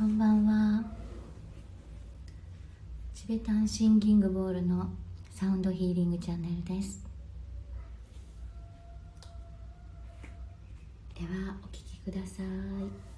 [0.00, 0.82] こんばんは。
[3.14, 4.88] チベタンシンギングボールの
[5.34, 7.04] サウンドヒーリングチャンネルです。
[11.14, 13.09] ではお聴きください。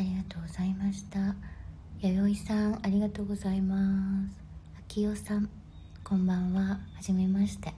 [0.00, 1.34] ありがとうございました。
[2.00, 3.76] 弥生さんありがとうございま
[4.26, 4.40] す。
[4.88, 5.50] 秋代さん
[6.02, 6.62] こんばんは。
[6.62, 7.68] はじめまして。
[7.68, 7.74] あ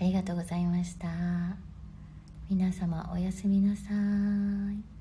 [0.00, 1.06] りがとうございました。
[2.50, 4.97] 皆様おやすみなさい。